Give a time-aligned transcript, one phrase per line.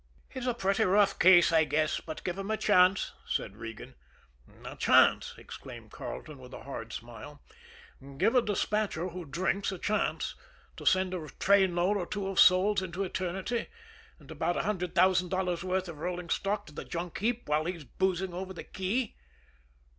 [0.29, 3.93] "He's a pretty rough case, I guess; but give him a chance," said Regan.
[4.65, 7.39] "A chance!" exclaimed Carleton, with a hard smile.
[8.17, 10.33] "Give a despatcher who drinks a chance
[10.77, 13.67] to send a trainload or two of souls into eternity,
[14.17, 17.65] and about a hundred thousand dollars' worth of rolling stock to the junk heap while
[17.65, 19.13] he's boozing over the key!"